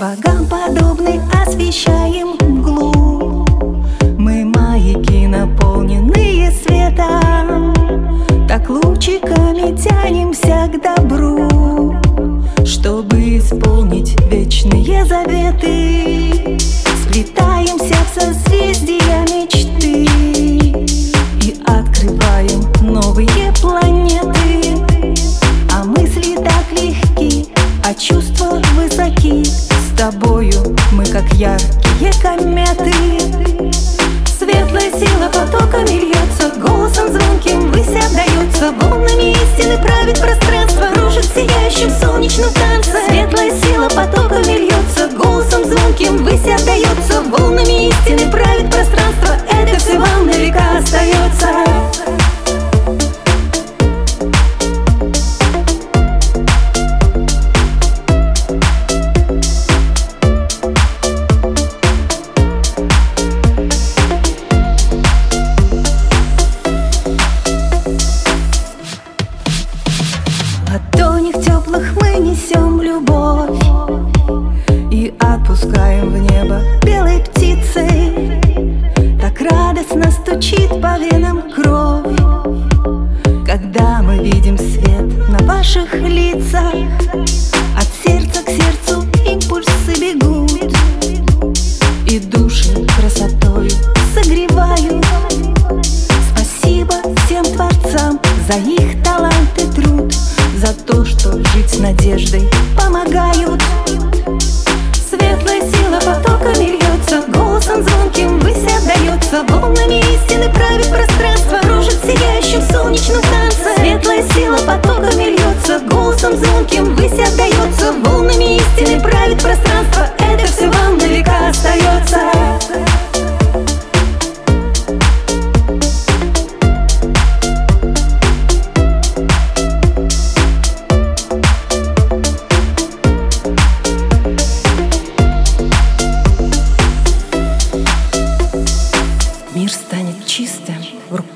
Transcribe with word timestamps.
Богам 0.00 0.46
подобны 0.46 1.20
освещаем 1.44 2.28
мглу. 2.40 3.44
Мы 4.16 4.46
маяки, 4.46 5.26
наполненные 5.26 6.50
светом. 6.52 7.74
Так 8.48 8.70
лучиками 8.70 9.76
тянемся 9.76 10.70
к 10.72 10.80
добру 10.82 11.94
Чтобы 12.64 13.36
исполнить 13.36 14.18
вечные 14.22 15.04
заветы 15.04 16.09
кометы. 32.20 32.92
Светлая 34.38 34.90
сила 34.92 35.28
потоками 35.32 36.00
льется, 36.00 36.50
голосом 36.60 37.08
звонким 37.08 37.70
высь 37.70 37.88
отдается 37.88 38.72
Волнами 38.72 39.32
истины 39.32 39.78
правит 39.82 40.20
пространство, 40.20 40.86
кружит 40.94 41.24
в 41.24 41.34
сияющем 41.34 41.90
солнечном 41.90 42.50
Светлая 43.06 43.50
сила 43.50 43.88
потоками 43.88 44.58
льется, 44.58 45.08
голосом 45.16 45.64
звонким 45.64 46.24
высь 46.24 46.40
отдается 46.40 47.22
Волнами 47.22 47.88
истины 47.88 48.30
правит 48.30 48.70
пространство, 48.70 49.36
это 49.50 49.78
все 49.78 49.98
на 49.98 50.30
века 50.30 50.78
остается 50.78 51.49
по 80.70 80.98
венам 80.98 81.42
кровь. 81.50 82.06
Когда 83.44 84.00
мы 84.02 84.18
видим 84.18 84.56
свет 84.56 85.28
на 85.28 85.38
ваших 85.44 85.92
лицах 85.94 86.72
От 87.76 87.88
сердца 88.04 88.42
к 88.44 88.48
сердцу 88.48 89.04
импульсы 89.26 90.00
бегут 90.00 90.72
И 92.08 92.20
души 92.20 92.86
красотой 92.96 93.70
согревают. 94.14 95.04
Спасибо 96.32 96.94
всем 97.24 97.44
творцам 97.44 98.20
за 98.48 98.58
их 98.58 99.02
талант 99.02 99.50
и 99.56 99.66
труд 99.80 100.12
за 100.56 100.72
то, 100.72 101.04
что 101.04 101.32
жить 101.32 101.70
с 101.70 101.78
надеждой 101.78 102.48
помогают. 102.76 103.60
Светлая 104.94 105.60
сила 105.60 105.98
потоками 106.04 106.76
льется 106.76 107.22
Голосом 107.32 107.82
звонким 107.82 108.39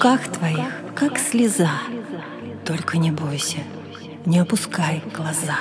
руках 0.05 0.29
твоих, 0.29 0.69
как 0.95 1.19
слеза. 1.19 1.71
Только 2.67 2.99
не 2.99 3.11
бойся, 3.11 3.57
не 4.27 4.39
опускай 4.39 5.03
глаза. 5.17 5.57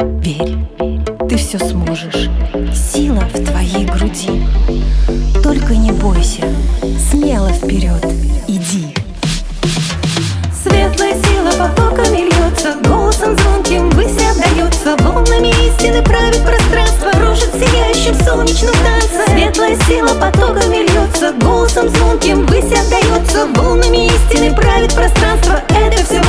Верь, 0.00 0.56
ты 1.28 1.36
все 1.36 1.58
сможешь, 1.58 2.30
сила 2.74 3.28
в 3.34 3.44
твоей 3.44 3.84
груди. 3.84 4.42
Только 5.42 5.76
не 5.76 5.92
бойся, 5.92 6.46
смело 7.10 7.50
вперед 7.50 8.02
иди. 8.48 8.94
Светлая 10.62 11.12
сила 11.12 11.50
потоками 11.58 12.30
льется, 12.30 12.74
голосом 12.88 13.36
звонким 13.36 13.90
высь 13.90 14.16
отдается, 14.16 14.96
волнами 15.04 15.48
истины 15.48 16.02
правит 16.02 16.42
пространство, 16.42 17.10
кружит 17.10 17.52
в 17.52 17.58
сияющем 17.58 18.14
солнечном 18.24 18.74
танце. 18.82 19.30
Светлая 19.30 19.76
сила 19.86 20.14
потоками 20.18 20.88
льется, 20.88 21.32
голосом 21.32 21.88
звонким 21.90 22.46
высь 22.46 22.64
отдается, 22.64 23.05
волнами 23.54 24.06
истины 24.06 24.54
правит 24.54 24.94
пространство. 24.94 25.62
Это 25.68 26.04
все 26.04 26.25